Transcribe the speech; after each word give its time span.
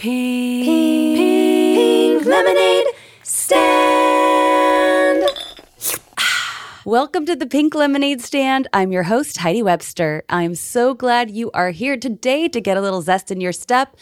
Pink, 0.00 0.64
pink 1.14 2.24
lemonade 2.24 2.86
stand. 3.22 4.00
Welcome 6.86 7.26
to 7.26 7.36
the 7.36 7.44
Pink 7.44 7.74
Lemonade 7.74 8.22
Stand. 8.22 8.66
I'm 8.72 8.92
your 8.92 9.02
host, 9.02 9.36
Heidi 9.36 9.62
Webster. 9.62 10.24
I'm 10.30 10.54
so 10.54 10.94
glad 10.94 11.30
you 11.30 11.50
are 11.50 11.72
here 11.72 11.98
today 11.98 12.48
to 12.48 12.62
get 12.62 12.78
a 12.78 12.80
little 12.80 13.02
zest 13.02 13.30
in 13.30 13.42
your 13.42 13.52
step 13.52 13.94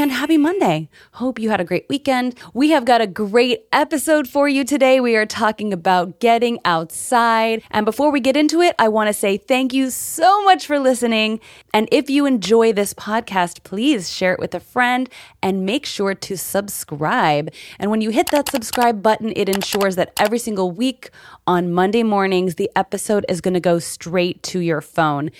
and 0.00 0.10
happy 0.10 0.36
Monday. 0.36 0.88
Hope 1.12 1.38
you 1.38 1.50
had 1.50 1.60
a 1.60 1.64
great 1.64 1.86
weekend. 1.88 2.36
We 2.52 2.70
have 2.70 2.84
got 2.84 3.00
a 3.00 3.06
great 3.06 3.66
episode 3.72 4.26
for 4.26 4.48
you 4.48 4.64
today. 4.64 4.98
We 4.98 5.14
are 5.14 5.24
talking 5.24 5.72
about 5.72 6.18
getting 6.18 6.58
outside. 6.64 7.62
And 7.70 7.86
before 7.86 8.10
we 8.10 8.18
get 8.18 8.36
into 8.36 8.60
it, 8.60 8.74
I 8.78 8.88
want 8.88 9.08
to 9.08 9.14
say 9.14 9.36
thank 9.36 9.72
you 9.72 9.90
so 9.90 10.42
much 10.42 10.66
for 10.66 10.80
listening. 10.80 11.38
And 11.72 11.88
if 11.92 12.10
you 12.10 12.26
enjoy 12.26 12.72
this 12.72 12.92
podcast, 12.92 13.62
please 13.62 14.10
share 14.10 14.32
it 14.32 14.40
with 14.40 14.54
a 14.54 14.60
friend 14.60 15.08
and 15.42 15.64
make 15.64 15.86
sure 15.86 16.14
to 16.14 16.36
subscribe. 16.36 17.52
And 17.78 17.90
when 17.90 18.00
you 18.00 18.10
hit 18.10 18.30
that 18.32 18.50
subscribe 18.50 19.02
button, 19.02 19.32
it 19.36 19.48
ensures 19.48 19.94
that 19.96 20.12
every 20.18 20.38
single 20.38 20.72
week 20.72 21.10
on 21.46 21.72
Monday 21.72 22.02
mornings, 22.02 22.54
the 22.54 22.70
episode 22.74 23.24
is 23.28 23.40
going 23.40 23.54
to 23.54 23.60
go 23.60 23.78
straight 23.78 24.42
to 24.42 24.60
your 24.60 24.80
phone. 24.80 25.30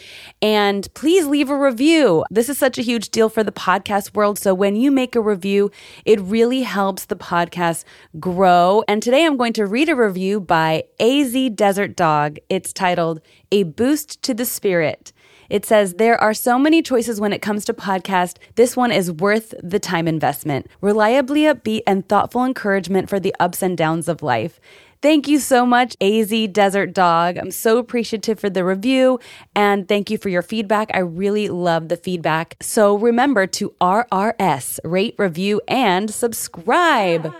And 0.43 0.87
please 0.95 1.27
leave 1.27 1.51
a 1.51 1.59
review. 1.59 2.25
This 2.31 2.49
is 2.49 2.59
such 2.59 2.79
a 2.79 2.83
huge 2.83 3.09
deal 3.11 3.29
for 3.29 3.43
the 3.43 3.53
podcast 3.53 4.15
world. 4.15 4.39
So 4.45 4.53
when 4.53 4.77
you 4.77 4.91
make 4.91 5.17
a 5.17 5.23
review, 5.23 5.71
it 6.05 6.21
really 6.21 6.65
helps 6.65 7.07
the 7.07 7.17
podcast 7.17 7.85
grow. 8.21 8.85
And 8.87 9.03
today 9.03 9.25
I'm 9.25 9.39
going 9.39 9.55
to 9.55 9.65
read 9.65 9.89
a 9.89 9.97
review 9.97 10.39
by 10.39 10.85
AZ 11.01 11.35
Desert 11.55 11.97
Dog. 11.97 12.37
It's 12.51 12.71
titled 12.71 13.23
A 13.51 13.63
Boost 13.63 14.21
to 14.21 14.35
the 14.35 14.45
Spirit. 14.45 15.15
It 15.49 15.65
says, 15.65 15.95
There 15.95 16.21
are 16.21 16.35
so 16.35 16.59
many 16.59 16.83
choices 16.83 17.23
when 17.23 17.33
it 17.33 17.41
comes 17.41 17.65
to 17.65 17.73
podcast. 17.73 18.37
This 18.57 18.77
one 18.77 18.93
is 18.93 19.11
worth 19.11 19.55
the 19.63 19.79
time 19.79 20.07
investment. 20.07 20.67
Reliably 20.83 21.45
upbeat 21.45 21.81
and 21.87 22.07
thoughtful 22.07 22.45
encouragement 22.45 23.09
for 23.09 23.19
the 23.19 23.35
ups 23.41 23.63
and 23.63 23.79
downs 23.79 24.09
of 24.09 24.23
life. 24.23 24.61
Thank 25.05 25.29
you 25.29 25.39
so 25.39 25.67
much, 25.67 25.99
AZ 26.01 26.33
Desert 26.53 26.95
Dog. 26.95 27.37
I'm 27.37 27.51
so 27.51 27.77
appreciative 27.77 28.41
for 28.41 28.49
the 28.49 28.65
review 28.65 29.21
and 29.55 29.87
thank 29.87 30.09
you 30.09 30.17
for 30.17 30.31
your 30.31 30.41
feedback. 30.41 30.91
I 30.95 31.01
really 31.01 31.51
love 31.51 31.91
the 31.91 31.99
feedback. 31.99 32.57
So 32.63 32.97
remember 32.97 33.47
to 33.49 33.75
RRS, 33.83 34.81
rate, 34.83 35.15
review, 35.19 35.61
and 35.69 36.09
subscribe. 36.11 37.35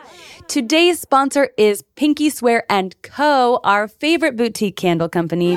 Today's 0.47 1.01
sponsor 1.01 1.53
is 1.57 1.83
Pinky 1.97 2.29
Swear 2.29 2.67
and 2.69 3.01
Co., 3.01 3.61
our 3.65 3.89
favorite 3.89 4.37
boutique 4.37 4.77
candle 4.77 5.09
company. 5.09 5.55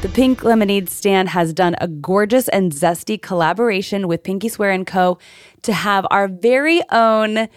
The 0.00 0.10
Pink 0.12 0.42
Lemonade 0.42 0.88
Stand 0.88 1.28
has 1.28 1.52
done 1.52 1.76
a 1.80 1.86
gorgeous 1.86 2.48
and 2.48 2.72
zesty 2.72 3.22
collaboration 3.22 4.08
with 4.08 4.24
Pinky 4.24 4.48
Swear 4.48 4.72
and 4.72 4.84
Co. 4.84 5.18
to 5.62 5.72
have 5.72 6.08
our 6.10 6.26
very 6.26 6.82
own 6.90 7.48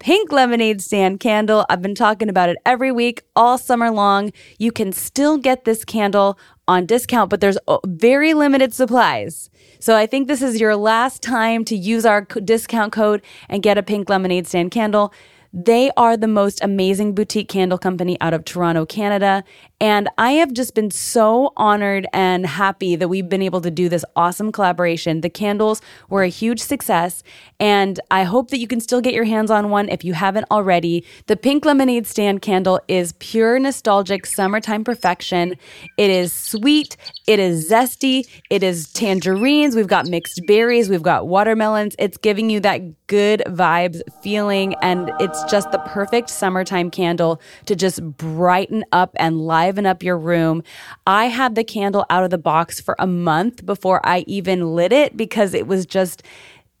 pink 0.00 0.32
lemonade 0.32 0.80
stand 0.80 1.20
candle. 1.20 1.64
I've 1.68 1.82
been 1.82 1.94
talking 1.94 2.28
about 2.28 2.48
it 2.48 2.56
every 2.66 2.90
week, 2.90 3.22
all 3.36 3.58
summer 3.58 3.90
long. 3.90 4.32
You 4.58 4.72
can 4.72 4.92
still 4.92 5.36
get 5.36 5.64
this 5.64 5.84
candle 5.84 6.38
on 6.66 6.86
discount, 6.86 7.30
but 7.30 7.40
there's 7.40 7.58
uh, 7.68 7.78
very 7.86 8.32
limited 8.32 8.72
supplies. 8.72 9.50
So 9.78 9.96
I 9.96 10.06
think 10.06 10.26
this 10.26 10.42
is 10.42 10.58
your 10.58 10.74
last 10.74 11.22
time 11.22 11.64
to 11.66 11.76
use 11.76 12.06
our 12.06 12.22
discount 12.22 12.92
code 12.92 13.22
and 13.48 13.62
get 13.62 13.78
a 13.78 13.82
pink 13.82 14.08
lemonade 14.08 14.46
stand 14.46 14.70
candle. 14.70 15.12
They 15.52 15.90
are 15.96 16.16
the 16.16 16.28
most 16.28 16.62
amazing 16.62 17.14
boutique 17.14 17.48
candle 17.48 17.78
company 17.78 18.16
out 18.20 18.32
of 18.32 18.44
Toronto, 18.44 18.86
Canada. 18.86 19.42
And 19.80 20.08
I 20.18 20.32
have 20.32 20.52
just 20.52 20.74
been 20.74 20.90
so 20.90 21.52
honored 21.56 22.06
and 22.12 22.46
happy 22.46 22.96
that 22.96 23.08
we've 23.08 23.28
been 23.28 23.42
able 23.42 23.62
to 23.62 23.70
do 23.70 23.88
this 23.88 24.04
awesome 24.14 24.52
collaboration. 24.52 25.22
The 25.22 25.30
candles 25.30 25.80
were 26.08 26.22
a 26.22 26.28
huge 26.28 26.60
success, 26.60 27.22
and 27.58 27.98
I 28.10 28.24
hope 28.24 28.50
that 28.50 28.58
you 28.58 28.68
can 28.68 28.80
still 28.80 29.00
get 29.00 29.14
your 29.14 29.24
hands 29.24 29.50
on 29.50 29.70
one 29.70 29.88
if 29.88 30.04
you 30.04 30.12
haven't 30.12 30.46
already. 30.50 31.04
The 31.26 31.36
Pink 31.36 31.64
Lemonade 31.64 32.06
Stand 32.06 32.42
candle 32.42 32.78
is 32.88 33.14
pure 33.14 33.58
nostalgic 33.58 34.26
summertime 34.26 34.84
perfection. 34.84 35.56
It 35.96 36.10
is 36.10 36.32
sweet, 36.32 36.98
it 37.26 37.38
is 37.38 37.70
zesty, 37.70 38.28
it 38.50 38.62
is 38.62 38.92
tangerines, 38.92 39.74
we've 39.74 39.88
got 39.88 40.06
mixed 40.06 40.42
berries, 40.46 40.90
we've 40.90 41.02
got 41.02 41.26
watermelons. 41.26 41.96
It's 41.98 42.18
giving 42.18 42.50
you 42.50 42.60
that 42.60 43.06
good 43.06 43.42
vibes 43.46 44.02
feeling, 44.22 44.74
and 44.82 45.10
it's 45.20 45.39
just 45.44 45.72
the 45.72 45.78
perfect 45.78 46.30
summertime 46.30 46.90
candle 46.90 47.40
to 47.66 47.74
just 47.74 48.02
brighten 48.16 48.84
up 48.92 49.14
and 49.18 49.40
liven 49.40 49.70
liven 49.80 49.86
up 49.86 50.02
your 50.02 50.18
room. 50.18 50.62
I 51.06 51.26
had 51.26 51.54
the 51.54 51.64
candle 51.64 52.04
out 52.10 52.24
of 52.24 52.30
the 52.30 52.38
box 52.38 52.80
for 52.80 52.96
a 52.98 53.06
month 53.06 53.64
before 53.64 54.00
I 54.04 54.24
even 54.26 54.74
lit 54.74 54.92
it 54.92 55.16
because 55.16 55.54
it 55.54 55.66
was 55.66 55.86
just, 55.86 56.22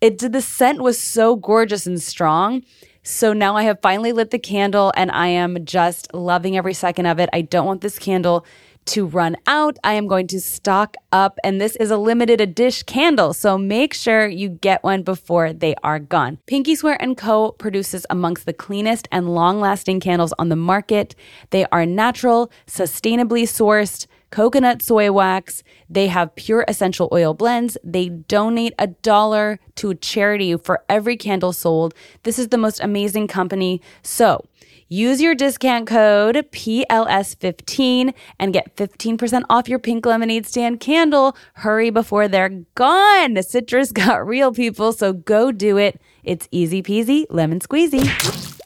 it 0.00 0.18
the 0.18 0.42
scent 0.42 0.80
was 0.80 0.98
so 1.00 1.36
gorgeous 1.36 1.86
and 1.86 2.02
strong. 2.02 2.62
So 3.02 3.32
now 3.32 3.56
I 3.56 3.62
have 3.62 3.78
finally 3.80 4.12
lit 4.12 4.30
the 4.30 4.38
candle 4.38 4.92
and 4.96 5.10
I 5.10 5.28
am 5.28 5.64
just 5.64 6.12
loving 6.12 6.56
every 6.56 6.74
second 6.74 7.06
of 7.06 7.18
it. 7.18 7.30
I 7.32 7.42
don't 7.42 7.66
want 7.66 7.80
this 7.80 7.98
candle 7.98 8.44
to 8.86 9.06
run 9.06 9.36
out. 9.46 9.78
I 9.84 9.94
am 9.94 10.06
going 10.06 10.26
to 10.28 10.40
stock 10.40 10.96
up, 11.12 11.38
and 11.44 11.60
this 11.60 11.76
is 11.76 11.90
a 11.90 11.96
limited 11.96 12.40
edition 12.40 12.84
candle, 12.86 13.32
so 13.32 13.56
make 13.56 13.94
sure 13.94 14.26
you 14.26 14.48
get 14.48 14.82
one 14.82 15.02
before 15.02 15.52
they 15.52 15.74
are 15.82 15.98
gone. 15.98 16.38
Pinky 16.46 16.74
Swear 16.74 16.98
& 17.08 17.16
Co. 17.16 17.52
produces 17.52 18.06
amongst 18.10 18.46
the 18.46 18.52
cleanest 18.52 19.08
and 19.12 19.34
long-lasting 19.34 20.00
candles 20.00 20.34
on 20.38 20.48
the 20.48 20.56
market. 20.56 21.14
They 21.50 21.66
are 21.66 21.86
natural, 21.86 22.50
sustainably 22.66 23.42
sourced, 23.42 24.06
coconut 24.30 24.82
soy 24.82 25.10
wax. 25.10 25.62
They 25.88 26.06
have 26.06 26.34
pure 26.36 26.64
essential 26.68 27.08
oil 27.12 27.34
blends. 27.34 27.76
They 27.82 28.08
donate 28.08 28.74
a 28.78 28.86
dollar 28.86 29.58
to 29.76 29.90
a 29.90 29.94
charity 29.94 30.56
for 30.56 30.84
every 30.88 31.16
candle 31.16 31.52
sold. 31.52 31.94
This 32.22 32.38
is 32.38 32.48
the 32.48 32.58
most 32.58 32.80
amazing 32.80 33.26
company. 33.26 33.80
So, 34.02 34.44
Use 34.92 35.22
your 35.22 35.36
discount 35.36 35.86
code 35.86 36.34
PLS15 36.50 38.12
and 38.40 38.52
get 38.52 38.74
15% 38.74 39.44
off 39.48 39.68
your 39.68 39.78
pink 39.78 40.04
lemonade 40.04 40.46
stand 40.46 40.80
candle. 40.80 41.36
Hurry 41.54 41.90
before 41.90 42.26
they're 42.26 42.64
gone. 42.74 43.40
Citrus 43.40 43.92
got 43.92 44.26
real 44.26 44.52
people, 44.52 44.92
so 44.92 45.12
go 45.12 45.52
do 45.52 45.76
it. 45.76 46.00
It's 46.24 46.48
easy 46.50 46.82
peasy, 46.82 47.24
lemon 47.30 47.60
squeezy. 47.60 48.02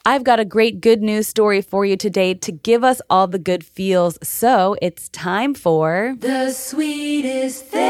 I've 0.03 0.23
got 0.23 0.39
a 0.39 0.45
great 0.45 0.81
good 0.81 1.03
news 1.03 1.27
story 1.27 1.61
for 1.61 1.85
you 1.85 1.95
today 1.95 2.33
to 2.33 2.51
give 2.51 2.83
us 2.83 3.03
all 3.07 3.27
the 3.27 3.37
good 3.37 3.63
feels. 3.63 4.17
So 4.23 4.75
it's 4.81 5.09
time 5.09 5.53
for 5.53 6.15
the 6.17 6.49
sweetest 6.49 7.65
thing. 7.65 7.85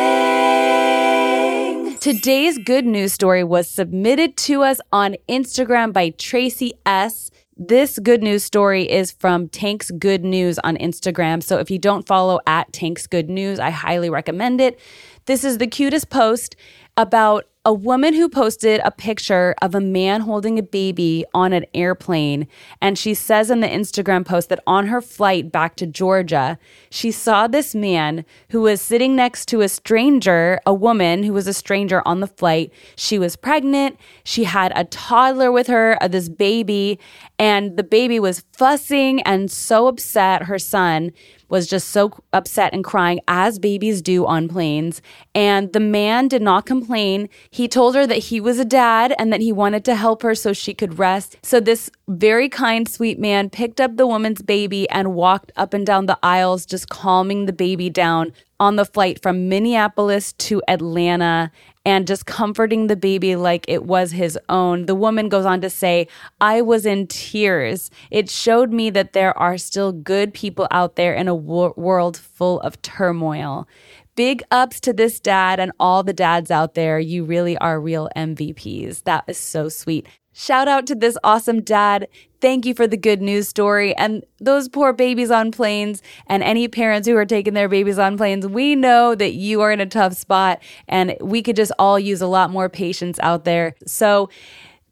Today's 2.00 2.58
good 2.58 2.86
news 2.86 3.14
story 3.14 3.46
was 3.46 3.70
submitted 3.70 4.36
to 4.38 4.64
us 4.64 4.82
on 4.92 5.16
Instagram 5.30 5.94
by 5.94 6.10
Tracy 6.10 6.74
S. 6.86 7.32
This 7.58 8.00
good 8.00 8.22
news 8.22 8.44
story 8.44 8.84
is 8.84 9.14
from 9.14 9.48
Tank's 9.48 9.90
Good 9.90 10.26
News 10.26 10.60
on 10.60 10.76
Instagram. 10.76 11.42
So 11.42 11.58
if 11.58 11.72
you 11.72 11.80
don't 11.80 12.06
follow 12.06 12.42
at 12.46 12.74
Tank's 12.74 13.08
Good 13.08 13.30
News, 13.30 13.62
I 13.62 13.70
highly 13.70 14.10
recommend 14.10 14.60
it. 14.60 14.78
This 15.26 15.46
is 15.46 15.58
the 15.58 15.68
cutest 15.68 16.10
post 16.10 16.58
about 16.98 17.46
a 17.68 17.74
woman 17.74 18.14
who 18.14 18.30
posted 18.30 18.80
a 18.86 18.92
picture 18.92 19.56
of 19.60 19.74
a 19.74 19.82
man 19.82 20.22
holding 20.22 20.60
a 20.60 20.64
baby 20.64 21.26
on 21.34 21.52
an 21.52 21.66
airplane. 21.74 22.48
And 22.80 22.96
she 22.96 23.16
says 23.16 23.50
in 23.50 23.60
the 23.60 23.68
Instagram 23.68 24.24
post 24.24 24.50
that 24.50 24.62
on 24.68 24.86
her 24.86 25.02
flight 25.02 25.52
back 25.52 25.76
to 25.78 25.88
Georgia, 25.88 26.60
she 26.92 27.10
saw 27.10 27.48
this 27.48 27.74
man 27.74 28.24
who 28.52 28.62
was 28.62 28.82
sitting 28.82 29.16
next 29.16 29.48
to 29.48 29.62
a 29.62 29.68
stranger, 29.68 30.60
a 30.64 30.76
woman 30.76 31.24
who 31.24 31.34
was 31.34 31.48
a 31.48 31.54
stranger 31.54 32.04
on 32.06 32.20
the 32.20 32.28
flight. 32.28 32.72
She 32.96 33.18
was 33.18 33.36
pregnant. 33.36 33.98
She 34.24 34.44
had 34.44 34.72
a 34.76 34.84
toddler 34.86 35.52
with 35.52 35.66
her, 35.66 35.98
uh, 36.02 36.08
this 36.08 36.30
baby, 36.30 37.00
and 37.40 37.78
the 37.78 37.84
baby 37.84 38.20
was 38.20 38.46
fussing 38.54 39.24
and 39.24 39.50
so 39.52 39.88
upset, 39.88 40.44
her 40.44 40.60
son 40.60 41.12
was 41.50 41.68
just 41.68 41.90
so 41.90 42.12
upset 42.34 42.74
and 42.74 42.84
crying, 42.84 43.20
as 43.28 43.60
babies 43.60 44.02
do 44.02 44.26
on 44.26 44.48
planes. 44.48 45.02
And 45.34 45.72
the 45.74 45.80
man 45.80 46.28
did 46.28 46.42
not 46.42 46.66
complain. 46.66 47.30
He 47.50 47.68
told 47.68 47.96
her 47.96 48.08
that 48.08 48.18
he 48.18 48.40
was 48.40 48.60
a 48.60 48.66
dad 48.66 49.14
and 49.18 49.32
that 49.32 49.42
he 49.42 49.52
wanted 49.52 49.86
to 49.86 49.96
help 49.96 50.22
her 50.24 50.36
so 50.36 50.54
she 50.54 50.74
could 50.74 51.00
rest. 51.00 51.38
So, 51.44 51.60
this 51.60 51.90
very 52.08 52.50
kind, 52.50 52.88
sweet 52.88 53.20
man 53.20 53.50
picked 53.50 53.82
up 53.82 53.98
the 53.98 54.08
woman's 54.08 54.42
baby 54.42 54.90
and 54.90 55.16
walked 55.16 55.52
up 55.56 55.74
and 55.74 55.86
down 55.86 56.06
the 56.06 56.20
aisles, 56.22 56.66
just 56.66 56.90
calming 56.90 57.46
the 57.46 57.54
baby 57.54 57.90
down 57.90 58.32
on 58.60 58.76
the 58.76 58.86
flight 58.86 59.22
from 59.22 59.50
Minneapolis 59.50 60.34
to 60.34 60.62
Atlanta 60.68 61.52
and 61.86 62.08
just 62.08 62.26
comforting 62.26 62.88
the 62.88 62.96
baby 62.96 63.36
like 63.36 63.64
it 63.68 63.86
was 63.86 64.12
his 64.12 64.38
own. 64.50 64.88
The 64.88 64.96
woman 64.96 65.30
goes 65.30 65.46
on 65.46 65.62
to 65.62 65.70
say, 65.70 66.08
I 66.42 66.62
was 66.62 66.86
in 66.86 67.08
tears. 67.08 67.92
It 68.10 68.30
showed 68.30 68.72
me 68.72 68.90
that 68.90 69.14
there 69.14 69.38
are 69.38 69.58
still 69.58 69.92
good 69.92 70.34
people 70.34 70.68
out 70.72 70.96
there 70.96 71.14
in 71.14 71.28
a 71.28 71.36
wor- 71.36 71.74
world 71.78 72.18
full 72.18 72.60
of 72.62 72.82
turmoil. 72.82 73.68
Big 74.16 74.42
ups 74.50 74.80
to 74.80 74.94
this 74.94 75.20
dad 75.20 75.60
and 75.60 75.72
all 75.80 76.02
the 76.02 76.14
dads 76.14 76.50
out 76.50 76.74
there. 76.74 77.00
You 77.00 77.26
really 77.26 77.58
are 77.58 77.80
real 77.80 78.10
MVPs. 78.16 79.04
That 79.04 79.26
is 79.28 79.38
so 79.38 79.70
sweet. 79.70 80.08
Shout 80.38 80.68
out 80.68 80.86
to 80.88 80.96
this 80.96 81.18
awesome 81.24 81.62
dad. 81.62 82.10
Thank 82.42 82.66
you 82.66 82.74
for 82.74 82.88
the 82.88 82.98
good 82.98 83.22
news 83.22 83.48
story. 83.48 83.96
And 83.96 84.26
those 84.42 84.68
poor 84.68 84.92
babies 84.92 85.32
on 85.32 85.50
planes 85.50 86.02
and 86.28 86.44
any 86.44 86.68
parents 86.68 87.08
who 87.08 87.16
are 87.16 87.26
taking 87.26 87.54
their 87.54 87.70
babies 87.70 87.98
on 87.98 88.18
planes, 88.18 88.46
we 88.46 88.76
know 88.76 89.16
that 89.16 89.36
you 89.36 89.62
are 89.62 89.72
in 89.72 89.80
a 89.80 89.86
tough 89.86 90.12
spot 90.14 90.62
and 90.90 91.16
we 91.22 91.42
could 91.42 91.56
just 91.56 91.72
all 91.80 91.98
use 91.98 92.20
a 92.20 92.28
lot 92.28 92.52
more 92.52 92.68
patience 92.68 93.18
out 93.22 93.46
there. 93.46 93.76
So, 93.88 94.30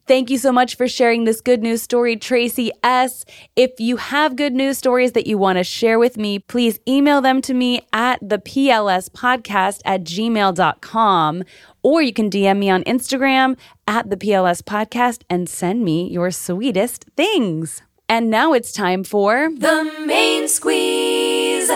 Thank 0.06 0.30
you 0.30 0.38
so 0.38 0.52
much 0.52 0.76
for 0.76 0.86
sharing 0.86 1.24
this 1.24 1.40
good 1.40 1.64
news 1.64 1.82
story, 1.82 2.18
Tracy 2.18 2.72
S. 2.84 3.24
If 3.56 3.80
you 3.80 3.96
have 3.96 4.36
good 4.36 4.52
news 4.52 4.78
stories 4.78 5.14
that 5.14 5.28
you 5.28 5.38
want 5.38 5.60
to 5.60 5.64
share 5.64 5.98
with 5.98 6.18
me, 6.18 6.40
please 6.40 6.78
email 6.86 7.22
them 7.22 7.42
to 7.44 7.54
me 7.54 7.88
at 7.94 8.20
the 8.22 8.38
PLS 8.38 9.10
podcast 9.10 9.80
at 9.86 10.04
gmail.com 10.04 11.46
or 11.84 12.02
you 12.02 12.14
can 12.14 12.30
DM 12.30 12.58
me 12.58 12.70
on 12.70 12.84
Instagram 12.86 13.58
at 13.88 14.10
the 14.10 14.18
PLS 14.18 14.64
podcast 14.64 15.22
and 15.30 15.48
send 15.48 15.84
me 15.84 16.10
your 16.10 16.32
sweetest 16.32 17.06
things. 17.16 17.82
And 18.10 18.30
now 18.30 18.54
it's 18.54 18.72
time 18.72 19.04
for 19.04 19.50
The 19.56 19.92
main 20.06 20.48
squeeze. 20.48 21.70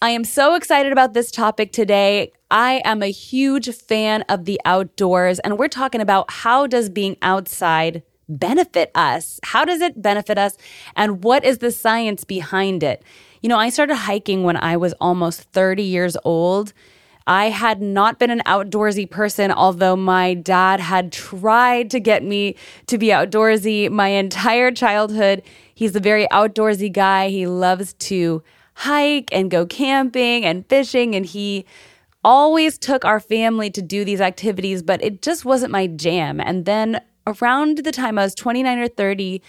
I 0.00 0.10
am 0.10 0.24
so 0.24 0.54
excited 0.54 0.90
about 0.90 1.14
this 1.14 1.30
topic 1.30 1.72
today. 1.72 2.32
I 2.50 2.82
am 2.84 3.02
a 3.02 3.10
huge 3.10 3.72
fan 3.74 4.22
of 4.22 4.44
the 4.46 4.60
outdoors 4.64 5.38
and 5.38 5.58
we're 5.58 5.68
talking 5.68 6.00
about 6.00 6.30
how 6.30 6.66
does 6.66 6.90
being 6.90 7.16
outside 7.22 8.02
benefit 8.28 8.90
us? 8.94 9.38
How 9.42 9.64
does 9.64 9.80
it 9.80 10.00
benefit 10.00 10.38
us 10.38 10.56
and 10.96 11.22
what 11.22 11.44
is 11.44 11.58
the 11.58 11.70
science 11.70 12.24
behind 12.24 12.82
it? 12.82 13.02
You 13.42 13.48
know, 13.48 13.58
I 13.58 13.68
started 13.70 13.96
hiking 13.96 14.42
when 14.42 14.56
I 14.56 14.76
was 14.76 14.92
almost 14.94 15.42
30 15.52 15.82
years 15.82 16.16
old. 16.24 16.72
I 17.26 17.50
had 17.50 17.80
not 17.80 18.18
been 18.18 18.30
an 18.30 18.42
outdoorsy 18.46 19.08
person, 19.08 19.50
although 19.50 19.96
my 19.96 20.34
dad 20.34 20.80
had 20.80 21.12
tried 21.12 21.90
to 21.90 22.00
get 22.00 22.22
me 22.22 22.56
to 22.86 22.98
be 22.98 23.08
outdoorsy 23.08 23.90
my 23.90 24.08
entire 24.08 24.70
childhood. 24.70 25.42
He's 25.74 25.94
a 25.94 26.00
very 26.00 26.26
outdoorsy 26.28 26.92
guy. 26.92 27.28
He 27.28 27.46
loves 27.46 27.92
to 27.94 28.42
hike 28.74 29.28
and 29.32 29.50
go 29.50 29.66
camping 29.66 30.44
and 30.44 30.66
fishing, 30.68 31.14
and 31.14 31.26
he 31.26 31.64
always 32.24 32.78
took 32.78 33.04
our 33.04 33.20
family 33.20 33.70
to 33.70 33.82
do 33.82 34.04
these 34.04 34.20
activities, 34.20 34.82
but 34.82 35.02
it 35.02 35.22
just 35.22 35.44
wasn't 35.44 35.72
my 35.72 35.86
jam. 35.86 36.40
And 36.40 36.64
then 36.64 37.00
around 37.26 37.78
the 37.78 37.92
time 37.92 38.18
I 38.18 38.24
was 38.24 38.34
29 38.34 38.78
or 38.78 38.88
30, 38.88 39.42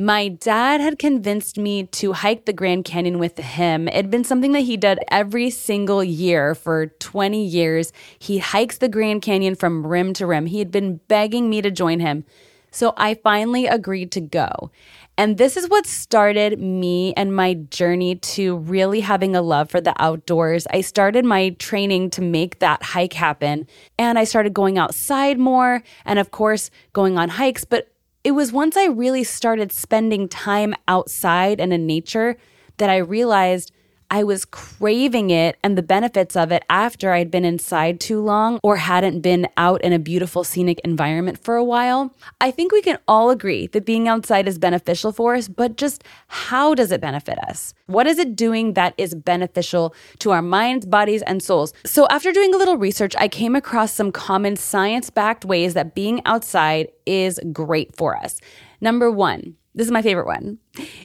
my 0.00 0.28
dad 0.28 0.80
had 0.80 0.96
convinced 0.96 1.58
me 1.58 1.82
to 1.82 2.12
hike 2.12 2.44
the 2.44 2.52
Grand 2.52 2.84
Canyon 2.84 3.18
with 3.18 3.36
him. 3.36 3.88
It'd 3.88 4.12
been 4.12 4.22
something 4.22 4.52
that 4.52 4.60
he 4.60 4.76
did 4.76 5.00
every 5.10 5.50
single 5.50 6.04
year 6.04 6.54
for 6.54 6.86
20 6.86 7.44
years. 7.44 7.92
He 8.16 8.38
hikes 8.38 8.78
the 8.78 8.88
Grand 8.88 9.22
Canyon 9.22 9.56
from 9.56 9.84
rim 9.84 10.12
to 10.14 10.24
rim. 10.24 10.46
He 10.46 10.60
had 10.60 10.70
been 10.70 11.00
begging 11.08 11.50
me 11.50 11.60
to 11.62 11.72
join 11.72 11.98
him. 11.98 12.24
So 12.70 12.94
I 12.96 13.14
finally 13.14 13.66
agreed 13.66 14.12
to 14.12 14.20
go. 14.20 14.70
And 15.16 15.36
this 15.36 15.56
is 15.56 15.68
what 15.68 15.84
started 15.84 16.60
me 16.60 17.12
and 17.14 17.34
my 17.34 17.54
journey 17.54 18.14
to 18.14 18.58
really 18.58 19.00
having 19.00 19.34
a 19.34 19.42
love 19.42 19.68
for 19.68 19.80
the 19.80 20.00
outdoors. 20.00 20.68
I 20.70 20.82
started 20.82 21.24
my 21.24 21.50
training 21.58 22.10
to 22.10 22.22
make 22.22 22.60
that 22.60 22.84
hike 22.84 23.14
happen. 23.14 23.66
And 23.98 24.16
I 24.16 24.22
started 24.22 24.54
going 24.54 24.78
outside 24.78 25.40
more 25.40 25.82
and, 26.04 26.20
of 26.20 26.30
course, 26.30 26.70
going 26.92 27.18
on 27.18 27.30
hikes. 27.30 27.64
But 27.64 27.90
it 28.28 28.32
was 28.32 28.52
once 28.52 28.76
I 28.76 28.84
really 28.84 29.24
started 29.24 29.72
spending 29.72 30.28
time 30.28 30.74
outside 30.86 31.60
and 31.60 31.72
in 31.72 31.86
nature 31.86 32.36
that 32.76 32.90
I 32.90 32.98
realized 32.98 33.72
I 34.10 34.24
was 34.24 34.46
craving 34.46 35.28
it 35.28 35.58
and 35.62 35.76
the 35.76 35.82
benefits 35.82 36.34
of 36.34 36.50
it 36.50 36.64
after 36.70 37.12
I'd 37.12 37.30
been 37.30 37.44
inside 37.44 38.00
too 38.00 38.22
long 38.22 38.58
or 38.62 38.76
hadn't 38.76 39.20
been 39.20 39.48
out 39.58 39.82
in 39.82 39.92
a 39.92 39.98
beautiful 39.98 40.44
scenic 40.44 40.80
environment 40.82 41.38
for 41.44 41.56
a 41.56 41.64
while. 41.64 42.14
I 42.40 42.50
think 42.50 42.72
we 42.72 42.80
can 42.80 42.98
all 43.06 43.28
agree 43.28 43.66
that 43.68 43.84
being 43.84 44.08
outside 44.08 44.48
is 44.48 44.58
beneficial 44.58 45.12
for 45.12 45.34
us, 45.34 45.46
but 45.46 45.76
just 45.76 46.04
how 46.28 46.74
does 46.74 46.90
it 46.90 47.02
benefit 47.02 47.38
us? 47.40 47.74
What 47.84 48.06
is 48.06 48.18
it 48.18 48.34
doing 48.34 48.72
that 48.74 48.94
is 48.96 49.14
beneficial 49.14 49.94
to 50.20 50.30
our 50.30 50.42
minds, 50.42 50.86
bodies, 50.86 51.20
and 51.22 51.42
souls? 51.42 51.74
So, 51.84 52.06
after 52.08 52.32
doing 52.32 52.54
a 52.54 52.58
little 52.58 52.78
research, 52.78 53.14
I 53.18 53.28
came 53.28 53.54
across 53.54 53.92
some 53.92 54.10
common 54.10 54.56
science 54.56 55.10
backed 55.10 55.44
ways 55.44 55.74
that 55.74 55.94
being 55.94 56.22
outside 56.24 56.88
is 57.04 57.38
great 57.52 57.94
for 57.94 58.16
us. 58.16 58.40
Number 58.80 59.10
one, 59.10 59.56
this 59.74 59.86
is 59.86 59.92
my 59.92 60.02
favorite 60.02 60.26
one. 60.26 60.58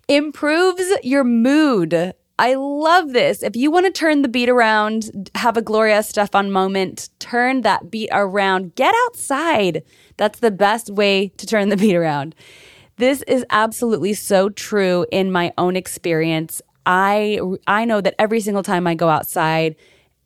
Improves 0.08 0.84
your 1.04 1.24
mood. 1.24 2.14
I 2.44 2.56
love 2.56 3.14
this. 3.14 3.42
If 3.42 3.56
you 3.56 3.72
want 3.72 3.86
to 3.86 3.92
turn 3.94 4.22
the 4.22 4.28
beat 4.28 4.50
around, 4.50 5.32
have 5.34 5.56
a 5.56 5.62
Gloria 5.62 6.00
Estefan 6.00 6.50
moment, 6.50 7.08
turn 7.20 7.62
that 7.62 7.90
beat 7.90 8.10
around, 8.12 8.76
get 8.76 8.94
outside. 9.06 9.82
That's 10.18 10.40
the 10.40 10.52
best 10.52 10.90
way 10.90 11.30
to 11.38 11.46
turn 11.48 11.70
the 11.70 11.78
beat 11.78 11.96
around. 11.96 12.36
This 12.98 13.22
is 13.30 13.46
absolutely 13.50 14.14
so 14.14 14.50
true 14.50 15.06
in 15.10 15.32
my 15.32 15.54
own 15.58 15.78
experience. 15.78 16.62
I 16.86 17.40
I 17.66 17.86
know 17.86 18.02
that 18.02 18.16
every 18.20 18.42
single 18.42 18.62
time 18.62 18.88
I 18.88 18.96
go 18.96 19.08
outside, 19.08 19.78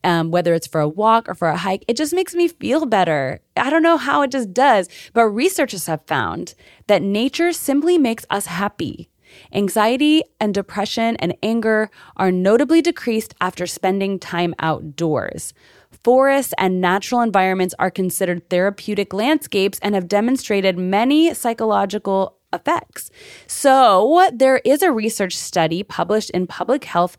um, 0.04 0.32
whether 0.32 0.56
it's 0.56 0.66
for 0.66 0.82
a 0.82 0.90
walk 0.90 1.30
or 1.30 1.36
for 1.36 1.50
a 1.50 1.58
hike, 1.58 1.86
it 1.88 1.98
just 1.98 2.16
makes 2.16 2.34
me 2.34 2.48
feel 2.48 2.88
better. 2.88 3.42
I 3.56 3.70
don't 3.70 3.84
know 3.84 3.98
how 3.98 4.24
it 4.24 4.32
just 4.32 4.56
does, 4.56 4.90
but 5.14 5.26
researchers 5.26 5.86
have 5.86 6.02
found 6.08 6.56
that 6.88 7.04
nature 7.04 7.54
simply 7.54 8.00
makes 8.00 8.26
us 8.32 8.48
happy. 8.48 9.08
Anxiety 9.54 10.24
and 10.40 10.54
depression 10.54 11.16
and 11.18 11.36
anger 11.42 11.90
are 12.16 12.32
notably 12.32 12.82
decreased 12.82 13.36
after 13.42 13.66
spending 13.68 14.20
time 14.20 14.54
outdoors. 14.60 15.54
Forests 16.04 16.54
and 16.58 16.82
natural 16.82 17.22
environments 17.22 17.76
are 17.80 17.92
considered 17.92 18.50
therapeutic 18.50 19.14
landscapes 19.14 19.80
and 19.82 19.96
have 19.96 20.08
demonstrated 20.08 20.78
many 20.78 21.34
psychological 21.34 22.38
effects. 22.54 23.10
So, 23.48 24.30
there 24.34 24.62
is 24.64 24.82
a 24.82 24.92
research 24.92 25.36
study 25.36 25.84
published 25.84 26.30
in 26.32 26.48
Public 26.48 26.86
Health 26.86 27.18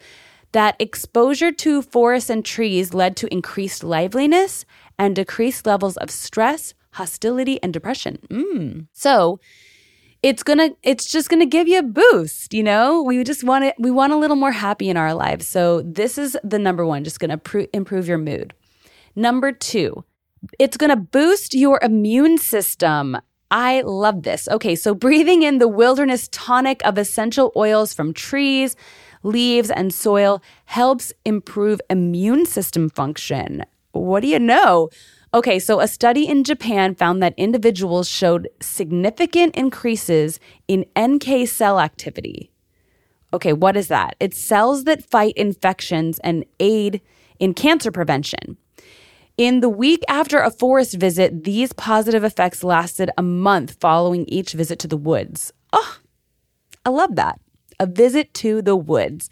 that 0.52 0.76
exposure 0.78 1.52
to 1.52 1.82
forests 1.82 2.30
and 2.30 2.44
trees 2.44 2.94
led 2.94 3.16
to 3.16 3.32
increased 3.32 3.84
liveliness 3.84 4.64
and 4.98 5.14
decreased 5.14 5.66
levels 5.66 5.96
of 5.98 6.10
stress, 6.10 6.74
hostility, 6.92 7.62
and 7.62 7.72
depression. 7.72 8.18
Mm. 8.30 8.86
So, 8.92 9.38
it's 10.22 10.42
gonna 10.42 10.70
it's 10.82 11.10
just 11.10 11.28
gonna 11.28 11.46
give 11.46 11.68
you 11.68 11.78
a 11.78 11.82
boost 11.82 12.52
you 12.52 12.62
know 12.62 13.02
we 13.02 13.22
just 13.22 13.44
want 13.44 13.64
it 13.64 13.74
we 13.78 13.90
want 13.90 14.12
a 14.12 14.16
little 14.16 14.36
more 14.36 14.52
happy 14.52 14.88
in 14.88 14.96
our 14.96 15.14
lives 15.14 15.46
so 15.46 15.82
this 15.82 16.18
is 16.18 16.36
the 16.42 16.58
number 16.58 16.84
one 16.84 17.04
just 17.04 17.20
gonna 17.20 17.38
pr- 17.38 17.70
improve 17.72 18.08
your 18.08 18.18
mood 18.18 18.52
number 19.14 19.52
two 19.52 20.04
it's 20.58 20.76
gonna 20.76 20.96
boost 20.96 21.54
your 21.54 21.78
immune 21.82 22.38
system 22.38 23.16
I 23.50 23.80
love 23.80 24.24
this. 24.24 24.46
Okay, 24.48 24.74
so 24.74 24.94
breathing 24.94 25.42
in 25.42 25.56
the 25.56 25.68
wilderness 25.68 26.28
tonic 26.30 26.84
of 26.84 26.98
essential 26.98 27.50
oils 27.56 27.94
from 27.94 28.12
trees, 28.12 28.76
leaves, 29.22 29.70
and 29.70 29.92
soil 29.92 30.42
helps 30.66 31.14
improve 31.24 31.80
immune 31.88 32.44
system 32.44 32.90
function. 32.90 33.64
What 33.92 34.20
do 34.20 34.28
you 34.28 34.38
know? 34.38 34.90
Okay, 35.34 35.58
so 35.58 35.80
a 35.80 35.88
study 35.88 36.26
in 36.26 36.42
Japan 36.42 36.94
found 36.94 37.22
that 37.22 37.34
individuals 37.36 38.08
showed 38.08 38.48
significant 38.60 39.54
increases 39.54 40.40
in 40.66 40.86
NK 40.98 41.46
cell 41.46 41.78
activity. 41.78 42.50
Okay, 43.34 43.52
what 43.52 43.76
is 43.76 43.88
that? 43.88 44.16
It's 44.20 44.38
cells 44.38 44.84
that 44.84 45.04
fight 45.04 45.34
infections 45.36 46.18
and 46.20 46.46
aid 46.58 47.02
in 47.38 47.52
cancer 47.52 47.90
prevention. 47.90 48.56
In 49.36 49.60
the 49.60 49.68
week 49.68 50.02
after 50.08 50.38
a 50.38 50.50
forest 50.50 50.94
visit, 50.94 51.44
these 51.44 51.74
positive 51.74 52.24
effects 52.24 52.64
lasted 52.64 53.10
a 53.18 53.22
month 53.22 53.76
following 53.80 54.24
each 54.28 54.52
visit 54.52 54.78
to 54.80 54.88
the 54.88 54.96
woods. 54.96 55.52
Oh, 55.74 55.98
I 56.86 56.88
love 56.88 57.16
that. 57.16 57.38
A 57.78 57.86
visit 57.86 58.32
to 58.34 58.62
the 58.62 58.74
woods. 58.74 59.28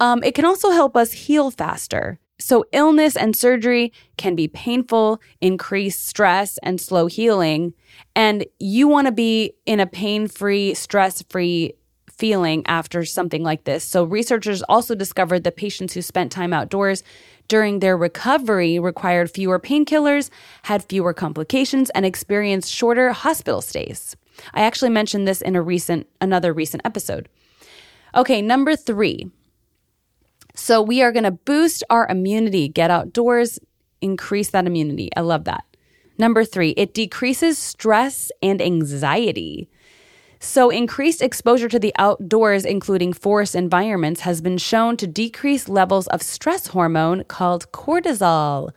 Um, 0.00 0.24
it 0.24 0.34
can 0.34 0.46
also 0.46 0.70
help 0.70 0.96
us 0.96 1.12
heal 1.12 1.50
faster. 1.50 2.18
So, 2.40 2.64
illness 2.72 3.16
and 3.16 3.34
surgery 3.34 3.92
can 4.16 4.36
be 4.36 4.46
painful, 4.46 5.20
increase 5.40 5.98
stress, 5.98 6.58
and 6.62 6.80
slow 6.80 7.06
healing. 7.06 7.74
And 8.14 8.46
you 8.60 8.86
want 8.86 9.06
to 9.06 9.12
be 9.12 9.54
in 9.66 9.80
a 9.80 9.86
pain 9.86 10.28
free, 10.28 10.74
stress 10.74 11.22
free 11.22 11.74
feeling 12.10 12.64
after 12.66 13.04
something 13.04 13.42
like 13.42 13.64
this. 13.64 13.82
So, 13.82 14.04
researchers 14.04 14.62
also 14.62 14.94
discovered 14.94 15.42
that 15.44 15.56
patients 15.56 15.94
who 15.94 16.02
spent 16.02 16.30
time 16.30 16.52
outdoors 16.52 17.02
during 17.48 17.80
their 17.80 17.96
recovery 17.96 18.78
required 18.78 19.30
fewer 19.30 19.58
painkillers, 19.58 20.30
had 20.62 20.84
fewer 20.84 21.12
complications, 21.12 21.90
and 21.90 22.06
experienced 22.06 22.72
shorter 22.72 23.12
hospital 23.12 23.62
stays. 23.62 24.14
I 24.54 24.62
actually 24.62 24.90
mentioned 24.90 25.26
this 25.26 25.42
in 25.42 25.56
a 25.56 25.62
recent 25.62 26.06
another 26.20 26.52
recent 26.52 26.82
episode. 26.84 27.28
Okay, 28.14 28.40
number 28.40 28.76
3. 28.76 29.30
So 30.58 30.82
we 30.82 31.02
are 31.02 31.12
going 31.12 31.24
to 31.24 31.30
boost 31.30 31.84
our 31.88 32.08
immunity, 32.08 32.68
get 32.68 32.90
outdoors, 32.90 33.60
increase 34.00 34.50
that 34.50 34.66
immunity. 34.66 35.08
I 35.16 35.20
love 35.20 35.44
that. 35.44 35.64
Number 36.18 36.44
three, 36.44 36.70
it 36.70 36.92
decreases 36.92 37.56
stress 37.56 38.32
and 38.42 38.60
anxiety. 38.60 39.68
So, 40.40 40.68
increased 40.70 41.22
exposure 41.22 41.68
to 41.68 41.78
the 41.78 41.94
outdoors, 41.96 42.64
including 42.64 43.12
forest 43.12 43.54
environments, 43.54 44.22
has 44.22 44.40
been 44.40 44.58
shown 44.58 44.96
to 44.96 45.06
decrease 45.06 45.68
levels 45.68 46.08
of 46.08 46.22
stress 46.22 46.66
hormone 46.68 47.22
called 47.24 47.70
cortisol. 47.70 48.70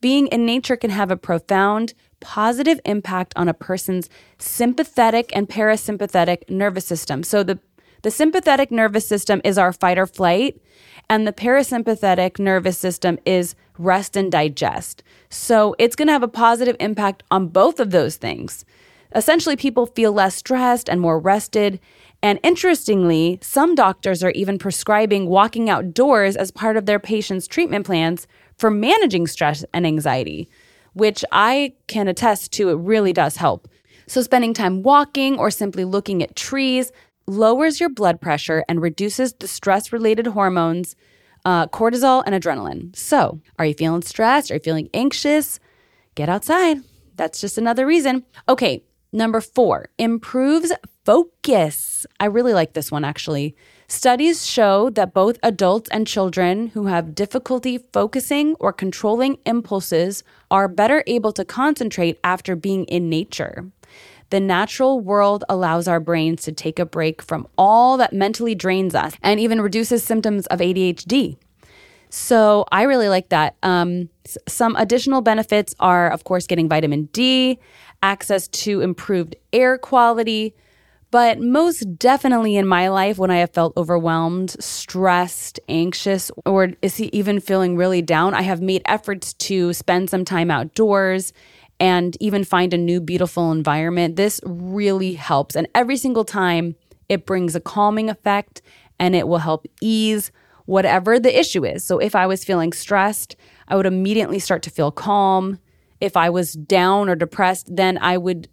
being 0.00 0.26
in 0.26 0.44
nature 0.44 0.76
can 0.76 0.90
have 0.90 1.12
a 1.12 1.16
profound 1.16 1.94
positive 2.18 2.80
impact 2.84 3.32
on 3.36 3.48
a 3.48 3.54
person's 3.54 4.08
sympathetic 4.38 5.30
and 5.36 5.48
parasympathetic 5.48 6.50
nervous 6.50 6.84
system. 6.84 7.22
So 7.22 7.44
the 7.44 7.60
the 8.02 8.10
sympathetic 8.10 8.70
nervous 8.70 9.06
system 9.06 9.40
is 9.44 9.58
our 9.58 9.72
fight 9.72 9.98
or 9.98 10.06
flight, 10.06 10.60
and 11.08 11.26
the 11.26 11.32
parasympathetic 11.32 12.38
nervous 12.38 12.78
system 12.78 13.18
is 13.24 13.54
rest 13.78 14.16
and 14.16 14.30
digest. 14.30 15.02
So 15.30 15.74
it's 15.78 15.96
going 15.96 16.08
to 16.08 16.12
have 16.12 16.22
a 16.22 16.28
positive 16.28 16.76
impact 16.80 17.22
on 17.30 17.48
both 17.48 17.80
of 17.80 17.90
those 17.90 18.16
things. 18.16 18.64
Essentially, 19.14 19.56
people 19.56 19.86
feel 19.86 20.12
less 20.12 20.36
stressed 20.36 20.88
and 20.88 21.00
more 21.00 21.18
rested. 21.18 21.80
And 22.22 22.38
interestingly, 22.42 23.38
some 23.42 23.74
doctors 23.74 24.22
are 24.22 24.30
even 24.30 24.58
prescribing 24.58 25.26
walking 25.26 25.68
outdoors 25.68 26.36
as 26.36 26.50
part 26.50 26.76
of 26.76 26.86
their 26.86 26.98
patients' 26.98 27.46
treatment 27.46 27.84
plans 27.84 28.26
for 28.56 28.70
managing 28.70 29.26
stress 29.26 29.64
and 29.74 29.86
anxiety, 29.86 30.48
which 30.94 31.24
I 31.30 31.74
can 31.88 32.08
attest 32.08 32.52
to 32.52 32.70
it 32.70 32.76
really 32.76 33.12
does 33.12 33.36
help. 33.36 33.68
So, 34.06 34.22
spending 34.22 34.54
time 34.54 34.82
walking 34.82 35.38
or 35.38 35.50
simply 35.50 35.84
looking 35.84 36.22
at 36.22 36.36
trees 36.36 36.92
lowers 37.26 37.80
your 37.80 37.88
blood 37.88 38.20
pressure 38.20 38.64
and 38.68 38.82
reduces 38.82 39.32
the 39.34 39.48
stress 39.48 39.92
related 39.92 40.28
hormones, 40.28 40.96
uh, 41.44 41.66
cortisol 41.66 42.22
and 42.26 42.34
adrenaline. 42.34 42.94
So, 42.94 43.40
are 43.58 43.66
you 43.66 43.74
feeling 43.74 44.02
stressed? 44.02 44.50
Are 44.50 44.54
you 44.54 44.60
feeling 44.60 44.88
anxious? 44.94 45.58
Get 46.14 46.28
outside. 46.28 46.78
That's 47.16 47.40
just 47.40 47.58
another 47.58 47.86
reason. 47.86 48.24
Okay, 48.48 48.84
number 49.12 49.40
four, 49.40 49.88
improves 49.98 50.72
focus. 51.04 52.06
I 52.20 52.26
really 52.26 52.54
like 52.54 52.74
this 52.74 52.92
one 52.92 53.04
actually. 53.04 53.56
Studies 53.88 54.46
show 54.46 54.88
that 54.90 55.12
both 55.12 55.38
adults 55.42 55.90
and 55.90 56.06
children 56.06 56.68
who 56.68 56.86
have 56.86 57.14
difficulty 57.14 57.78
focusing 57.92 58.54
or 58.58 58.72
controlling 58.72 59.38
impulses 59.44 60.24
are 60.50 60.68
better 60.68 61.04
able 61.06 61.32
to 61.32 61.44
concentrate 61.44 62.18
after 62.24 62.56
being 62.56 62.84
in 62.84 63.10
nature. 63.10 63.70
The 64.32 64.40
natural 64.40 64.98
world 64.98 65.44
allows 65.50 65.86
our 65.86 66.00
brains 66.00 66.44
to 66.44 66.52
take 66.52 66.78
a 66.78 66.86
break 66.86 67.20
from 67.20 67.46
all 67.58 67.98
that 67.98 68.14
mentally 68.14 68.54
drains 68.54 68.94
us 68.94 69.12
and 69.22 69.38
even 69.38 69.60
reduces 69.60 70.02
symptoms 70.02 70.46
of 70.46 70.60
ADHD. 70.60 71.36
So 72.08 72.64
I 72.72 72.84
really 72.84 73.10
like 73.10 73.28
that. 73.28 73.56
Um, 73.62 74.08
some 74.48 74.74
additional 74.76 75.20
benefits 75.20 75.74
are, 75.80 76.08
of 76.08 76.24
course, 76.24 76.46
getting 76.46 76.66
vitamin 76.66 77.10
D, 77.12 77.58
access 78.02 78.48
to 78.48 78.80
improved 78.80 79.36
air 79.52 79.76
quality, 79.76 80.54
but 81.10 81.38
most 81.38 81.98
definitely 81.98 82.56
in 82.56 82.66
my 82.66 82.88
life, 82.88 83.18
when 83.18 83.30
I 83.30 83.36
have 83.36 83.50
felt 83.50 83.76
overwhelmed, 83.76 84.56
stressed, 84.60 85.60
anxious, 85.68 86.30
or 86.46 86.72
is 86.80 86.96
he 86.96 87.10
even 87.12 87.38
feeling 87.38 87.76
really 87.76 88.00
down, 88.00 88.32
I 88.32 88.40
have 88.40 88.62
made 88.62 88.80
efforts 88.86 89.34
to 89.34 89.74
spend 89.74 90.08
some 90.08 90.24
time 90.24 90.50
outdoors 90.50 91.34
and 91.82 92.16
even 92.20 92.44
find 92.44 92.72
a 92.72 92.78
new 92.78 93.00
beautiful 93.00 93.50
environment. 93.50 94.14
This 94.14 94.40
really 94.44 95.14
helps. 95.14 95.56
And 95.56 95.66
every 95.74 95.96
single 95.96 96.24
time, 96.24 96.76
it 97.08 97.26
brings 97.26 97.56
a 97.56 97.60
calming 97.60 98.08
effect 98.08 98.62
and 99.00 99.16
it 99.16 99.26
will 99.26 99.38
help 99.38 99.66
ease 99.80 100.30
whatever 100.66 101.18
the 101.18 101.36
issue 101.36 101.64
is. 101.64 101.82
So 101.84 101.98
if 101.98 102.14
I 102.14 102.28
was 102.28 102.44
feeling 102.44 102.72
stressed, 102.72 103.34
I 103.66 103.74
would 103.74 103.84
immediately 103.84 104.38
start 104.38 104.62
to 104.62 104.70
feel 104.70 104.92
calm. 104.92 105.58
If 106.00 106.16
I 106.16 106.30
was 106.30 106.52
down 106.52 107.08
or 107.08 107.16
depressed, 107.16 107.74
then 107.74 107.98
I 107.98 108.16
would 108.16 108.46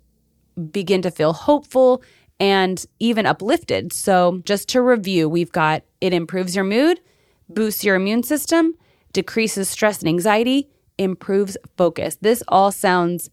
begin 0.71 1.03
to 1.03 1.11
feel 1.11 1.33
hopeful 1.33 2.01
and 2.39 2.83
even 2.97 3.27
uplifted. 3.27 3.93
So, 3.93 4.41
just 4.43 4.69
to 4.69 4.81
review, 4.81 5.29
we've 5.29 5.51
got 5.51 5.83
it 6.01 6.13
improves 6.13 6.55
your 6.55 6.65
mood, 6.65 6.99
boosts 7.47 7.83
your 7.83 7.95
immune 7.95 8.23
system, 8.23 8.73
decreases 9.13 9.69
stress 9.69 9.99
and 9.99 10.09
anxiety, 10.09 10.67
improves 10.99 11.57
focus. 11.77 12.17
This 12.21 12.43
all 12.47 12.71
sounds 12.71 13.29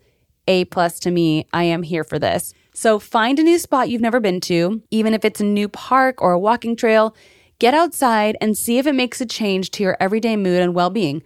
A 0.49 0.64
plus 0.66 0.99
to 1.00 1.11
me. 1.11 1.46
I 1.52 1.64
am 1.64 1.82
here 1.82 2.04
for 2.04 2.18
this. 2.18 2.54
So, 2.73 2.99
find 2.99 3.38
a 3.38 3.42
new 3.42 3.58
spot 3.58 3.88
you've 3.88 4.02
never 4.02 4.20
been 4.20 4.40
to, 4.42 4.82
even 4.90 5.14
if 5.14 5.25
it's 5.25 5.40
a 5.40 5.44
new 5.44 5.68
park 5.68 6.23
or 6.23 6.32
a 6.32 6.38
walking 6.38 6.76
trail. 6.76 7.14
Get 7.58 7.75
outside 7.75 8.37
and 8.40 8.56
see 8.56 8.78
if 8.78 8.87
it 8.87 8.94
makes 8.94 9.20
a 9.20 9.26
change 9.26 9.70
to 9.73 9.82
your 9.82 9.96
everyday 9.99 10.37
mood 10.37 10.61
and 10.61 10.75
well 10.75 10.90
being. 10.90 11.23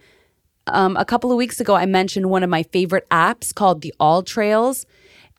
Um, 0.67 0.95
a 0.95 1.05
couple 1.05 1.31
of 1.31 1.37
weeks 1.37 1.59
ago, 1.59 1.75
I 1.75 1.85
mentioned 1.85 2.29
one 2.29 2.43
of 2.43 2.49
my 2.49 2.63
favorite 2.63 3.07
apps 3.09 3.53
called 3.53 3.81
the 3.81 3.93
AllTrails. 3.99 4.85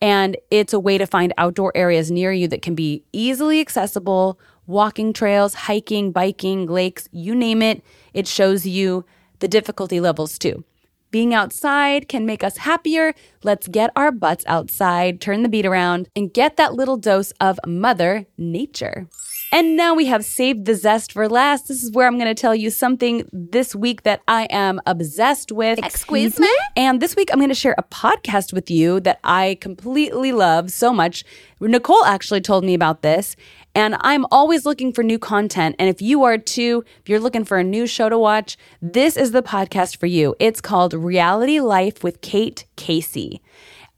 And 0.02 0.36
it's 0.50 0.72
a 0.72 0.80
way 0.80 0.98
to 0.98 1.06
find 1.06 1.32
outdoor 1.38 1.72
areas 1.76 2.10
near 2.10 2.32
you 2.32 2.48
that 2.48 2.60
can 2.60 2.74
be 2.74 3.04
easily 3.12 3.60
accessible 3.60 4.38
walking 4.66 5.12
trails, 5.12 5.54
hiking, 5.54 6.12
biking, 6.12 6.66
lakes, 6.66 7.08
you 7.12 7.34
name 7.34 7.62
it. 7.62 7.82
It 8.12 8.26
shows 8.26 8.66
you 8.66 9.04
the 9.38 9.48
difficulty 9.48 10.00
levels 10.00 10.38
too. 10.38 10.64
Being 11.12 11.34
outside 11.34 12.08
can 12.08 12.24
make 12.24 12.42
us 12.42 12.56
happier. 12.56 13.12
Let's 13.44 13.68
get 13.68 13.90
our 13.94 14.10
butts 14.10 14.44
outside, 14.48 15.20
turn 15.20 15.42
the 15.42 15.48
beat 15.50 15.66
around, 15.66 16.08
and 16.16 16.32
get 16.32 16.56
that 16.56 16.72
little 16.72 16.96
dose 16.96 17.32
of 17.38 17.60
Mother 17.66 18.24
Nature. 18.38 19.08
And 19.54 19.76
now 19.76 19.92
we 19.92 20.06
have 20.06 20.24
saved 20.24 20.64
the 20.64 20.74
zest 20.74 21.12
for 21.12 21.28
last. 21.28 21.68
This 21.68 21.82
is 21.82 21.92
where 21.92 22.06
I'm 22.06 22.16
going 22.16 22.34
to 22.34 22.40
tell 22.40 22.54
you 22.54 22.70
something 22.70 23.28
this 23.34 23.74
week 23.74 24.02
that 24.04 24.22
I 24.26 24.46
am 24.48 24.80
obsessed 24.86 25.52
with. 25.52 25.78
Excuse 25.78 26.40
me? 26.40 26.48
And 26.74 27.02
this 27.02 27.14
week 27.14 27.28
I'm 27.30 27.38
going 27.38 27.50
to 27.50 27.54
share 27.54 27.74
a 27.76 27.82
podcast 27.82 28.54
with 28.54 28.70
you 28.70 28.98
that 29.00 29.20
I 29.24 29.58
completely 29.60 30.32
love 30.32 30.72
so 30.72 30.90
much. 30.90 31.22
Nicole 31.60 32.02
actually 32.06 32.40
told 32.40 32.64
me 32.64 32.72
about 32.72 33.02
this. 33.02 33.36
And 33.74 33.94
I'm 34.00 34.24
always 34.30 34.64
looking 34.64 34.90
for 34.90 35.02
new 35.02 35.18
content. 35.18 35.76
And 35.78 35.90
if 35.90 36.00
you 36.00 36.24
are 36.24 36.38
too, 36.38 36.82
if 37.02 37.10
you're 37.10 37.20
looking 37.20 37.44
for 37.44 37.58
a 37.58 37.64
new 37.64 37.86
show 37.86 38.08
to 38.08 38.18
watch, 38.18 38.56
this 38.80 39.18
is 39.18 39.32
the 39.32 39.42
podcast 39.42 39.98
for 39.98 40.06
you. 40.06 40.34
It's 40.38 40.62
called 40.62 40.94
Reality 40.94 41.60
Life 41.60 42.02
with 42.02 42.22
Kate 42.22 42.64
Casey. 42.76 43.42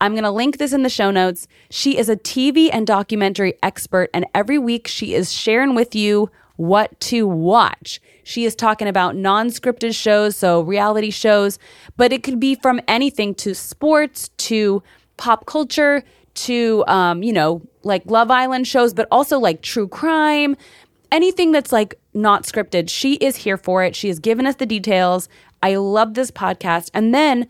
I'm 0.00 0.12
going 0.12 0.24
to 0.24 0.30
link 0.30 0.58
this 0.58 0.72
in 0.72 0.82
the 0.82 0.88
show 0.88 1.10
notes. 1.10 1.46
She 1.70 1.96
is 1.96 2.08
a 2.08 2.16
TV 2.16 2.68
and 2.72 2.86
documentary 2.86 3.54
expert, 3.62 4.10
and 4.12 4.26
every 4.34 4.58
week 4.58 4.86
she 4.86 5.14
is 5.14 5.32
sharing 5.32 5.74
with 5.74 5.94
you 5.94 6.30
what 6.56 6.98
to 7.00 7.26
watch. 7.26 8.00
She 8.22 8.44
is 8.44 8.54
talking 8.54 8.88
about 8.88 9.16
non 9.16 9.48
scripted 9.48 9.94
shows, 9.94 10.36
so 10.36 10.60
reality 10.62 11.10
shows, 11.10 11.58
but 11.96 12.12
it 12.12 12.22
could 12.22 12.40
be 12.40 12.54
from 12.54 12.80
anything 12.86 13.34
to 13.36 13.54
sports 13.54 14.28
to 14.38 14.82
pop 15.16 15.46
culture 15.46 16.02
to, 16.34 16.84
um, 16.86 17.22
you 17.22 17.32
know, 17.32 17.62
like 17.82 18.02
Love 18.06 18.30
Island 18.30 18.66
shows, 18.66 18.94
but 18.94 19.06
also 19.10 19.38
like 19.38 19.62
true 19.62 19.88
crime, 19.88 20.56
anything 21.12 21.52
that's 21.52 21.72
like 21.72 21.94
not 22.12 22.44
scripted. 22.44 22.88
She 22.88 23.14
is 23.14 23.36
here 23.36 23.56
for 23.56 23.84
it. 23.84 23.94
She 23.94 24.08
has 24.08 24.18
given 24.18 24.46
us 24.46 24.56
the 24.56 24.66
details. 24.66 25.28
I 25.62 25.76
love 25.76 26.14
this 26.14 26.30
podcast. 26.30 26.90
And 26.94 27.14
then 27.14 27.48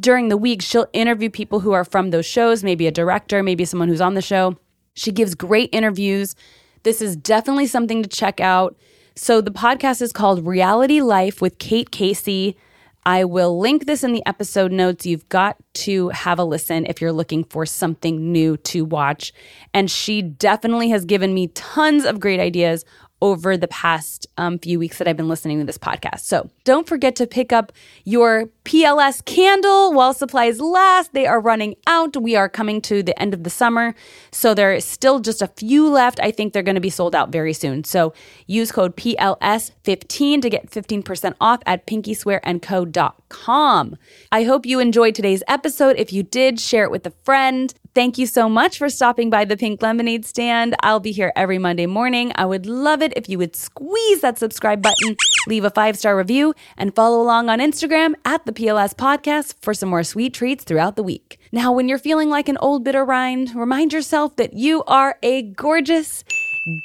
during 0.00 0.28
the 0.28 0.36
week, 0.36 0.62
she'll 0.62 0.88
interview 0.92 1.30
people 1.30 1.60
who 1.60 1.72
are 1.72 1.84
from 1.84 2.10
those 2.10 2.26
shows, 2.26 2.64
maybe 2.64 2.86
a 2.86 2.92
director, 2.92 3.42
maybe 3.42 3.64
someone 3.64 3.88
who's 3.88 4.00
on 4.00 4.14
the 4.14 4.22
show. 4.22 4.56
She 4.94 5.12
gives 5.12 5.34
great 5.34 5.70
interviews. 5.72 6.34
This 6.82 7.00
is 7.00 7.16
definitely 7.16 7.66
something 7.66 8.02
to 8.02 8.08
check 8.08 8.40
out. 8.40 8.76
So 9.14 9.40
the 9.40 9.50
podcast 9.50 10.02
is 10.02 10.12
called 10.12 10.46
Reality 10.46 11.00
Life 11.00 11.40
with 11.40 11.58
Kate 11.58 11.90
Casey. 11.90 12.56
I 13.04 13.24
will 13.24 13.58
link 13.58 13.86
this 13.86 14.02
in 14.02 14.12
the 14.12 14.26
episode 14.26 14.72
notes. 14.72 15.06
You've 15.06 15.28
got 15.28 15.56
to 15.74 16.08
have 16.08 16.40
a 16.40 16.44
listen 16.44 16.86
if 16.86 17.00
you're 17.00 17.12
looking 17.12 17.44
for 17.44 17.64
something 17.64 18.32
new 18.32 18.56
to 18.58 18.84
watch. 18.84 19.32
And 19.72 19.88
she 19.88 20.22
definitely 20.22 20.88
has 20.88 21.04
given 21.04 21.32
me 21.32 21.46
tons 21.48 22.04
of 22.04 22.18
great 22.18 22.40
ideas 22.40 22.84
over 23.26 23.56
the 23.56 23.66
past 23.66 24.28
um, 24.36 24.56
few 24.56 24.78
weeks 24.78 24.98
that 24.98 25.08
I've 25.08 25.16
been 25.16 25.28
listening 25.28 25.58
to 25.58 25.64
this 25.64 25.78
podcast. 25.78 26.20
So 26.20 26.48
don't 26.62 26.86
forget 26.86 27.16
to 27.16 27.26
pick 27.26 27.52
up 27.52 27.72
your 28.04 28.44
PLS 28.64 29.24
candle 29.24 29.92
while 29.92 30.14
supplies 30.14 30.60
last. 30.60 31.12
They 31.12 31.26
are 31.26 31.40
running 31.40 31.74
out. 31.88 32.16
We 32.16 32.36
are 32.36 32.48
coming 32.48 32.80
to 32.82 33.02
the 33.02 33.20
end 33.20 33.34
of 33.34 33.42
the 33.42 33.50
summer. 33.50 33.96
So 34.30 34.54
there 34.54 34.72
is 34.72 34.84
still 34.84 35.18
just 35.18 35.42
a 35.42 35.48
few 35.48 35.88
left. 35.88 36.20
I 36.20 36.30
think 36.30 36.52
they're 36.52 36.62
going 36.62 36.76
to 36.76 36.80
be 36.80 36.88
sold 36.88 37.16
out 37.16 37.32
very 37.32 37.52
soon. 37.52 37.82
So 37.82 38.14
use 38.46 38.70
code 38.70 38.96
PLS15 38.96 40.42
to 40.42 40.48
get 40.48 40.70
15% 40.70 41.34
off 41.40 41.62
at 41.66 41.84
pinkyswearandco.com. 41.88 43.96
I 44.30 44.44
hope 44.44 44.66
you 44.66 44.78
enjoyed 44.78 45.16
today's 45.16 45.42
episode. 45.48 45.96
If 45.98 46.12
you 46.12 46.22
did, 46.22 46.60
share 46.60 46.84
it 46.84 46.92
with 46.92 47.04
a 47.06 47.12
friend. 47.24 47.74
Thank 47.96 48.18
you 48.18 48.26
so 48.26 48.50
much 48.50 48.76
for 48.76 48.90
stopping 48.90 49.30
by 49.30 49.46
the 49.46 49.56
Pink 49.56 49.80
Lemonade 49.80 50.26
stand. 50.26 50.76
I'll 50.82 51.00
be 51.00 51.12
here 51.12 51.32
every 51.34 51.56
Monday 51.56 51.86
morning. 51.86 52.30
I 52.34 52.44
would 52.44 52.66
love 52.66 53.00
it 53.00 53.14
if 53.16 53.26
you 53.26 53.38
would 53.38 53.56
squeeze 53.56 54.20
that 54.20 54.38
subscribe 54.38 54.82
button, 54.82 55.16
leave 55.46 55.64
a 55.64 55.70
five 55.70 55.96
star 55.96 56.14
review, 56.14 56.52
and 56.76 56.94
follow 56.94 57.22
along 57.22 57.48
on 57.48 57.58
Instagram 57.58 58.12
at 58.26 58.44
the 58.44 58.52
PLS 58.52 58.94
Podcast 58.94 59.54
for 59.62 59.72
some 59.72 59.88
more 59.88 60.04
sweet 60.04 60.34
treats 60.34 60.62
throughout 60.62 60.96
the 60.96 61.02
week. 61.02 61.40
Now, 61.52 61.72
when 61.72 61.88
you're 61.88 61.96
feeling 61.96 62.28
like 62.28 62.50
an 62.50 62.58
old 62.58 62.84
bitter 62.84 63.02
rind, 63.02 63.54
remind 63.54 63.94
yourself 63.94 64.36
that 64.36 64.52
you 64.52 64.84
are 64.84 65.16
a 65.22 65.40
gorgeous, 65.40 66.22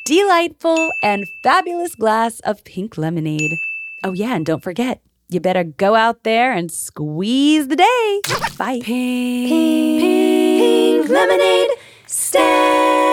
delightful, 0.05 0.93
and 1.03 1.25
fabulous 1.43 1.93
glass 1.93 2.39
of 2.45 2.63
pink 2.63 2.97
lemonade. 2.97 3.51
Oh, 4.01 4.13
yeah, 4.13 4.33
and 4.33 4.45
don't 4.45 4.63
forget, 4.63 5.01
you 5.27 5.41
better 5.41 5.65
go 5.65 5.95
out 5.95 6.23
there 6.23 6.53
and 6.53 6.71
squeeze 6.71 7.67
the 7.67 7.75
day. 7.75 8.21
Bye. 8.57 8.79
Lemonade 11.09 11.71
stand. 12.05 13.10